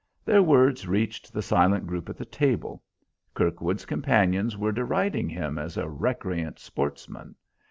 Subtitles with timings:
[0.25, 2.81] Their words reached the silent group at the table.
[3.35, 7.35] Kirkwood's companions were deriding him as a recreant sportsman.